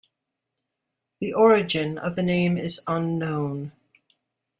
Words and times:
The 1.19 1.31
origin 1.33 1.99
of 1.99 2.15
the 2.15 2.23
name 2.23 2.57
is 2.57 2.81
unknown. 2.87 3.71